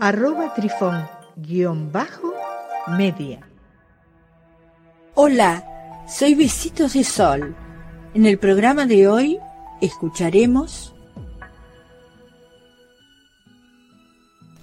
arroba 0.00 0.54
trifón 0.54 1.08
guion 1.36 1.90
bajo 1.90 2.32
media. 2.96 3.40
Hola, 5.14 5.64
soy 6.08 6.34
Besitos 6.34 6.92
de 6.92 7.02
Sol. 7.02 7.54
En 8.14 8.24
el 8.24 8.38
programa 8.38 8.86
de 8.86 9.08
hoy 9.08 9.38
escucharemos 9.80 10.94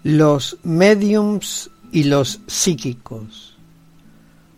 los 0.03 0.57
mediums 0.63 1.69
y 1.91 2.03
los 2.05 2.39
psíquicos. 2.47 3.57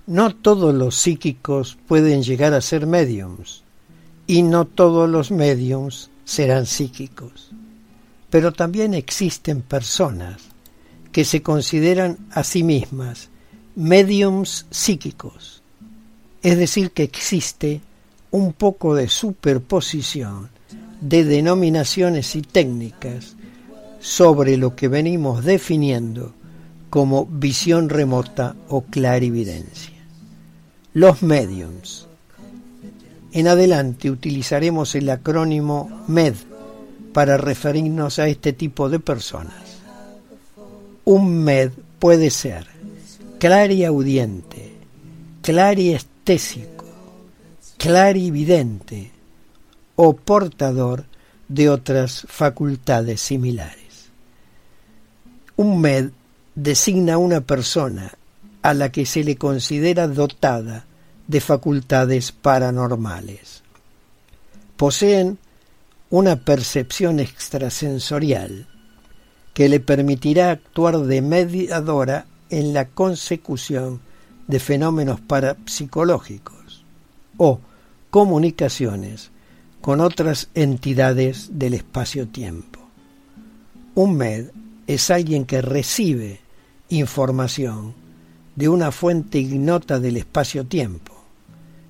No 0.05 0.36
todos 0.36 0.73
los 0.73 0.95
psíquicos 0.95 1.78
pueden 1.88 2.22
llegar 2.22 2.53
a 2.53 2.62
ser 2.62 2.86
mediums 2.86 3.64
y 4.28 4.44
no 4.44 4.66
todos 4.66 5.09
los 5.09 5.31
mediums 5.31 6.12
serán 6.23 6.66
psíquicos. 6.66 7.52
Pero 8.30 8.52
también 8.52 8.94
existen 8.94 9.62
personas 9.62 10.56
que 11.11 11.25
se 11.25 11.41
consideran 11.41 12.17
a 12.31 12.44
sí 12.44 12.63
mismas 12.63 13.30
mediums 13.75 14.66
psíquicos, 14.72 15.61
es 16.41 16.58
decir, 16.58 16.91
que 16.91 17.03
existe 17.03 17.81
un 18.31 18.53
poco 18.53 18.95
de 18.95 19.08
superposición 19.08 20.50
de 21.02 21.23
denominaciones 21.23 22.35
y 22.35 22.41
técnicas 22.41 23.35
sobre 24.00 24.58
lo 24.58 24.75
que 24.75 24.88
venimos 24.88 25.44
definiendo 25.44 26.33
como 26.89 27.25
visión 27.25 27.89
remota 27.89 28.55
o 28.69 28.81
clarividencia. 28.81 29.94
Los 30.94 31.22
mediums. 31.22 32.08
En 33.31 33.47
adelante 33.47 34.09
utilizaremos 34.09 34.95
el 34.95 35.09
acrónimo 35.09 36.05
MED 36.08 36.33
para 37.13 37.38
referirnos 37.38 38.17
a 38.17 38.28
este 38.28 38.53
tipo 38.53 38.89
de 38.89 39.00
personas. 39.00 39.77
Un 41.09 41.45
med 41.45 41.72
puede 42.00 42.30
ser 42.30 42.67
clariaudiente, 43.39 44.73
clariestésico, 45.41 46.83
clarividente 47.77 49.11
o 49.95 50.17
portador 50.17 51.05
de 51.47 51.69
otras 51.69 52.25
facultades 52.28 53.22
similares. 53.22 54.09
Un 55.55 55.80
med 55.80 56.11
designa 56.55 57.17
una 57.17 57.39
persona 57.39 58.11
a 58.61 58.73
la 58.73 58.91
que 58.91 59.05
se 59.05 59.23
le 59.23 59.38
considera 59.38 60.09
dotada 60.09 60.88
de 61.25 61.39
facultades 61.39 62.33
paranormales. 62.33 63.63
Poseen 64.75 65.38
una 66.09 66.35
percepción 66.35 67.22
extrasensorial 67.22 68.67
que 69.58 69.69
le 69.69 69.80
permitirá 69.80 70.52
actuar 70.52 71.00
de 71.00 71.19
mediadora 71.23 72.27
en 72.52 72.75
la 72.75 72.89
consecución 72.89 74.01
de 74.47 74.59
fenómenos 74.59 75.19
parapsicológicos 75.19 76.85
o 77.38 77.59
comunicaciones 78.12 79.31
con 79.81 80.00
otras 80.00 80.50
entidades 80.53 81.57
del 81.57 81.73
espacio-tiempo. 81.73 82.81
Un 83.96 84.17
MED 84.17 84.51
es 84.85 85.09
alguien 85.09 85.44
que 85.44 85.63
recibe 85.63 86.40
información 86.90 87.96
de 88.56 88.69
una 88.69 88.91
fuente 88.91 89.40
ignota 89.40 90.00
del 90.00 90.17
espacio-tiempo, 90.17 91.16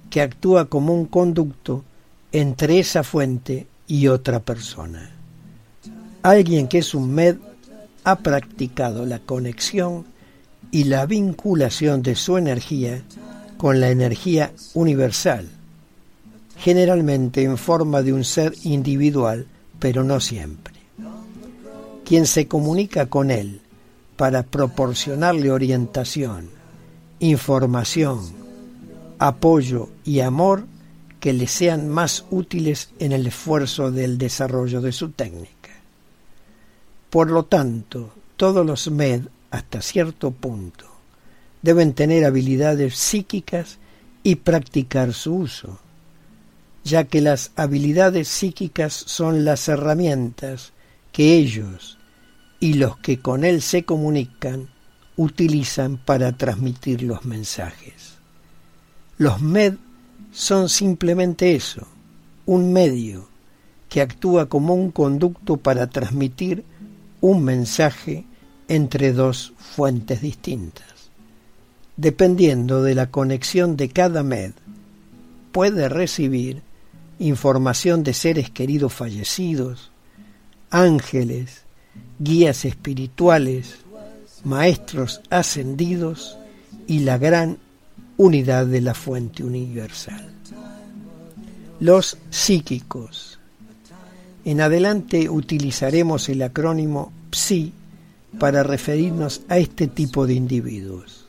que 0.10 0.22
actúa 0.22 0.70
como 0.70 0.94
un 0.94 1.06
conducto 1.06 1.84
entre 2.32 2.80
esa 2.80 3.04
fuente 3.04 3.68
y 3.88 4.08
otra 4.08 4.40
persona. 4.40 5.12
Alguien 6.24 6.70
que 6.70 6.78
es 6.78 6.94
un 6.94 7.14
MED 7.14 7.36
ha 8.08 8.16
practicado 8.20 9.06
la 9.06 9.20
conexión 9.20 10.06
y 10.72 10.86
la 10.86 11.06
vinculación 11.06 12.02
de 12.04 12.16
su 12.16 12.38
energía 12.38 13.04
con 13.58 13.82
la 13.82 13.90
energía 13.90 14.54
universal, 14.76 15.50
generalmente 16.58 17.44
en 17.44 17.58
forma 17.58 18.02
de 18.04 18.14
un 18.14 18.24
ser 18.24 18.54
individual, 18.64 19.46
pero 19.80 20.06
no 20.06 20.22
siempre. 20.22 20.74
Quien 22.06 22.28
se 22.28 22.48
comunica 22.48 23.08
con 23.08 23.30
él 23.30 23.60
para 24.16 24.44
proporcionarle 24.44 25.52
orientación, 25.52 26.50
información, 27.20 28.22
apoyo 29.20 29.90
y 30.06 30.22
amor 30.22 30.66
que 31.20 31.34
le 31.34 31.48
sean 31.48 31.90
más 31.90 32.24
útiles 32.32 32.90
en 33.00 33.12
el 33.12 33.28
esfuerzo 33.28 33.92
del 33.92 34.18
desarrollo 34.18 34.80
de 34.80 34.94
su 34.94 35.10
técnica. 35.10 35.57
Por 37.10 37.32
lo 37.32 37.46
tanto, 37.46 38.14
todos 38.36 38.66
los 38.66 38.90
MED, 38.92 39.22
hasta 39.52 39.82
cierto 39.82 40.32
punto, 40.32 40.86
deben 41.62 41.94
tener 41.94 42.26
habilidades 42.26 42.96
psíquicas 42.96 43.80
y 44.24 44.36
practicar 44.36 45.14
su 45.14 45.36
uso, 45.36 45.80
ya 46.84 47.06
que 47.06 47.22
las 47.22 47.52
habilidades 47.56 48.28
psíquicas 48.28 48.94
son 48.94 49.46
las 49.46 49.68
herramientas 49.68 50.74
que 51.12 51.36
ellos 51.36 51.98
y 52.60 52.74
los 52.74 52.98
que 52.98 53.20
con 53.20 53.44
él 53.46 53.62
se 53.62 53.84
comunican 53.84 54.70
utilizan 55.16 55.98
para 55.98 56.34
transmitir 56.34 57.04
los 57.04 57.26
mensajes. 57.26 58.18
Los 59.18 59.42
MED 59.42 59.76
son 60.32 60.70
simplemente 60.70 61.56
eso, 61.56 61.88
un 62.46 62.72
medio 62.72 63.28
que 63.90 64.02
actúa 64.02 64.48
como 64.48 64.76
un 64.76 64.92
conducto 64.92 65.58
para 65.58 65.88
transmitir 65.88 66.64
un 67.22 67.44
mensaje 67.44 68.26
entre 68.68 69.14
dos 69.14 69.54
fuentes 69.58 70.22
distintas. 70.22 70.86
Dependiendo 71.96 72.84
de 72.84 72.96
la 72.96 73.10
conexión 73.10 73.76
de 73.76 73.90
cada 73.90 74.24
MED, 74.24 74.52
puede 75.52 75.90
recibir 75.90 76.62
información 77.20 78.04
de 78.04 78.14
seres 78.14 78.52
queridos 78.52 78.94
fallecidos, 78.94 79.92
ángeles, 80.70 81.64
guías 82.20 82.66
espirituales, 82.66 83.78
maestros 84.44 85.22
ascendidos 85.30 86.38
y 86.86 87.00
la 87.00 87.18
gran 87.18 87.58
unidad 88.18 88.68
de 88.68 88.82
la 88.82 88.94
fuente 88.94 89.44
universal. 89.44 90.30
Los 91.80 92.18
psíquicos 92.30 93.37
en 94.48 94.62
adelante 94.62 95.30
utilizaremos 95.30 96.30
el 96.30 96.42
acrónimo 96.42 97.12
PSI 97.32 97.74
para 98.40 98.64
referirnos 98.64 99.42
a 99.50 99.58
este 99.58 99.88
tipo 99.88 100.26
de 100.26 100.36
individuos. 100.36 101.26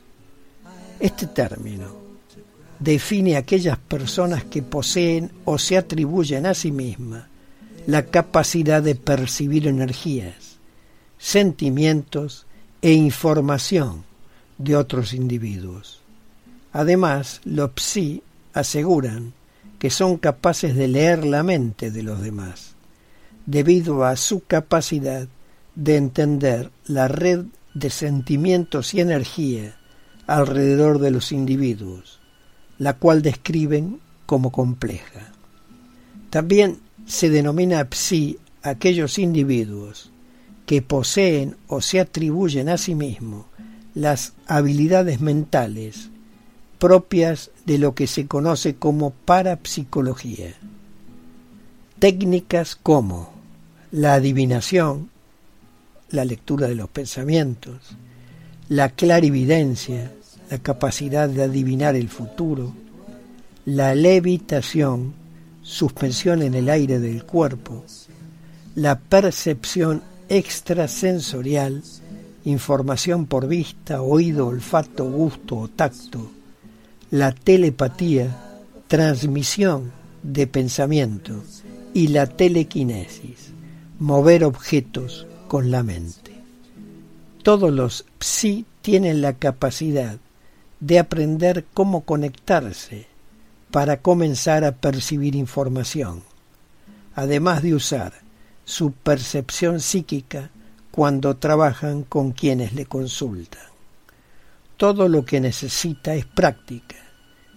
Este 1.01 1.27
término 1.27 1.87
define 2.79 3.35
a 3.35 3.39
aquellas 3.39 3.77
personas 3.77 4.45
que 4.45 4.61
poseen 4.61 5.33
o 5.43 5.57
se 5.57 5.75
atribuyen 5.75 6.45
a 6.45 6.53
sí 6.53 6.71
mismas 6.71 7.25
la 7.87 8.05
capacidad 8.05 8.81
de 8.81 8.95
percibir 8.95 9.67
energías, 9.67 10.55
sentimientos 11.17 12.45
e 12.81 12.93
información 12.93 14.05
de 14.57 14.77
otros 14.77 15.13
individuos. 15.13 15.99
Además, 16.71 17.41
los 17.43 17.71
psi 17.75 18.23
aseguran 18.53 19.33
que 19.77 19.89
son 19.89 20.15
capaces 20.15 20.73
de 20.73 20.87
leer 20.87 21.25
la 21.25 21.43
mente 21.43 21.91
de 21.91 22.03
los 22.03 22.21
demás 22.21 22.78
debido 23.45 24.05
a 24.05 24.15
su 24.15 24.43
capacidad 24.45 25.27
de 25.75 25.95
entender 25.95 26.71
la 26.85 27.07
red 27.07 27.45
de 27.73 27.89
sentimientos 27.89 28.93
y 28.93 29.01
energía 29.01 29.75
alrededor 30.27 30.99
de 30.99 31.11
los 31.11 31.31
individuos, 31.31 32.19
la 32.77 32.93
cual 32.93 33.21
describen 33.21 33.99
como 34.25 34.51
compleja. 34.51 35.31
También 36.29 36.79
se 37.05 37.29
denomina 37.29 37.87
psi 37.89 38.37
aquellos 38.61 39.17
individuos 39.17 40.11
que 40.65 40.81
poseen 40.81 41.55
o 41.67 41.81
se 41.81 41.99
atribuyen 41.99 42.69
a 42.69 42.77
sí 42.77 42.93
mismos 42.93 43.45
las 43.95 44.33
habilidades 44.45 45.19
mentales 45.19 46.09
propias 46.77 47.51
de 47.65 47.77
lo 47.77 47.95
que 47.95 48.07
se 48.07 48.27
conoce 48.27 48.75
como 48.75 49.11
parapsicología. 49.11 50.55
Técnicas 51.99 52.77
como 52.77 53.29
la 53.91 54.13
adivinación, 54.13 55.09
la 56.11 56.23
lectura 56.23 56.69
de 56.69 56.75
los 56.75 56.87
pensamientos, 56.87 57.75
la 58.69 58.87
clarividencia, 58.87 60.09
la 60.49 60.59
capacidad 60.59 61.27
de 61.27 61.43
adivinar 61.43 61.97
el 61.97 62.07
futuro, 62.07 62.73
la 63.65 63.95
levitación, 63.95 65.13
suspensión 65.61 66.41
en 66.41 66.53
el 66.53 66.69
aire 66.69 66.99
del 66.99 67.25
cuerpo, 67.25 67.83
la 68.75 68.97
percepción 68.97 70.01
extrasensorial, 70.29 71.83
información 72.45 73.25
por 73.25 73.45
vista, 73.45 74.01
oído, 74.01 74.47
olfato, 74.47 75.03
gusto 75.03 75.57
o 75.57 75.67
tacto, 75.67 76.31
la 77.11 77.33
telepatía, 77.33 78.37
transmisión 78.87 79.91
de 80.23 80.47
pensamiento 80.47 81.43
y 81.93 82.07
la 82.09 82.27
telequinesis, 82.27 83.51
mover 83.99 84.43
objetos 84.43 85.27
con 85.47 85.71
la 85.71 85.83
mente. 85.83 86.33
Todos 87.43 87.71
los 87.71 88.05
psi 88.19 88.65
tienen 88.81 89.21
la 89.21 89.33
capacidad 89.33 90.17
de 90.79 90.99
aprender 90.99 91.65
cómo 91.73 92.01
conectarse 92.01 93.07
para 93.71 94.01
comenzar 94.01 94.63
a 94.63 94.73
percibir 94.73 95.35
información, 95.35 96.23
además 97.15 97.61
de 97.61 97.75
usar 97.75 98.13
su 98.65 98.91
percepción 98.91 99.79
psíquica 99.79 100.51
cuando 100.91 101.37
trabajan 101.37 102.03
con 102.03 102.31
quienes 102.31 102.73
le 102.73 102.85
consultan. 102.85 103.67
Todo 104.77 105.07
lo 105.09 105.25
que 105.25 105.39
necesita 105.39 106.15
es 106.15 106.25
práctica 106.25 106.95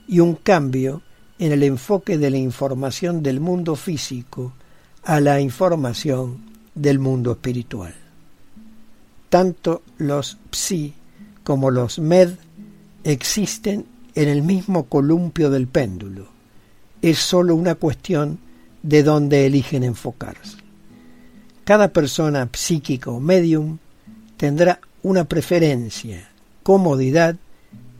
y 0.08 0.20
un 0.20 0.34
cambio 0.34 1.02
en 1.42 1.50
el 1.50 1.64
enfoque 1.64 2.18
de 2.18 2.30
la 2.30 2.36
información 2.36 3.20
del 3.20 3.40
mundo 3.40 3.74
físico 3.74 4.52
a 5.02 5.18
la 5.18 5.40
información 5.40 6.38
del 6.72 7.00
mundo 7.00 7.32
espiritual. 7.32 7.92
Tanto 9.28 9.82
los 9.98 10.38
psi 10.52 10.94
como 11.42 11.72
los 11.72 11.98
med 11.98 12.36
existen 13.02 13.86
en 14.14 14.28
el 14.28 14.42
mismo 14.42 14.84
columpio 14.84 15.50
del 15.50 15.66
péndulo. 15.66 16.28
Es 17.02 17.18
sólo 17.18 17.56
una 17.56 17.74
cuestión 17.74 18.38
de 18.84 19.02
dónde 19.02 19.44
eligen 19.44 19.82
enfocarse. 19.82 20.58
Cada 21.64 21.88
persona 21.88 22.48
psíquica 22.52 23.10
o 23.10 23.18
medium 23.18 23.78
tendrá 24.36 24.78
una 25.02 25.24
preferencia, 25.24 26.28
comodidad 26.62 27.34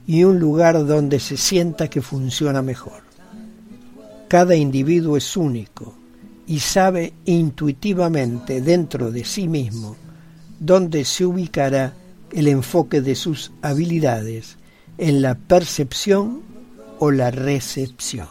y 0.07 0.23
un 0.23 0.39
lugar 0.39 0.85
donde 0.85 1.19
se 1.19 1.35
sienta 1.35 1.89
que 1.89 2.01
funciona 2.01 2.61
mejor. 2.61 3.02
Cada 4.33 4.55
individuo 4.55 5.15
es 5.15 5.37
único 5.37 5.93
y 6.47 6.59
sabe 6.59 7.13
intuitivamente 7.25 8.61
dentro 8.61 9.11
de 9.11 9.25
sí 9.25 9.47
mismo 9.47 9.95
dónde 10.59 11.05
se 11.05 11.23
ubicará 11.23 11.93
el 12.31 12.47
enfoque 12.47 13.01
de 13.01 13.13
sus 13.13 13.51
habilidades 13.61 14.57
en 14.97 15.21
la 15.21 15.35
percepción 15.35 16.41
o 16.97 17.11
la 17.11 17.29
recepción. 17.29 18.27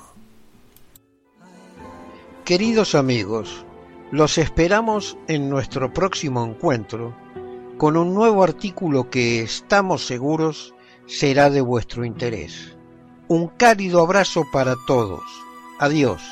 Queridos 2.45 2.97
amigos, 2.97 3.65
los 4.11 4.39
esperamos 4.39 5.17
en 5.29 5.49
nuestro 5.49 5.95
próximo 5.95 6.45
encuentro 6.45 7.15
con 7.79 7.97
un 7.97 8.13
nuevo 8.13 8.43
artículo 8.43 9.09
que 9.09 9.43
estamos 9.43 10.05
seguros 10.05 10.75
será 11.07 11.49
de 11.49 11.61
vuestro 11.61 12.05
interés. 12.05 12.77
Un 13.29 13.47
cálido 13.47 14.01
abrazo 14.01 14.43
para 14.53 14.75
todos. 14.89 15.23
Adiós. 15.83 16.23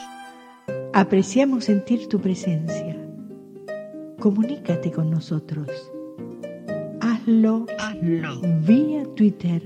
Apreciamos 0.92 1.64
sentir 1.64 2.08
tu 2.08 2.20
presencia. 2.20 2.96
Comunícate 4.20 4.92
con 4.92 5.10
nosotros. 5.10 5.68
Hazlo, 7.00 7.66
Hazlo. 7.80 8.40
vía 8.60 9.02
Twitter 9.16 9.60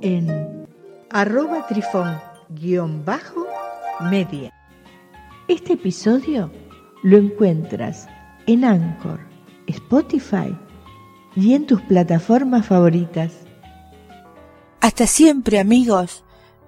en 0.00 0.64
arroba 1.10 1.66
trifón-media. 1.66 4.52
Este 5.48 5.72
episodio 5.72 6.52
lo 7.02 7.16
encuentras 7.16 8.06
en 8.46 8.64
Anchor, 8.64 9.18
Spotify 9.66 10.56
y 11.34 11.54
en 11.54 11.66
tus 11.66 11.80
plataformas 11.80 12.64
favoritas. 12.64 13.32
Hasta 14.80 15.08
siempre 15.08 15.58
amigos. 15.58 16.22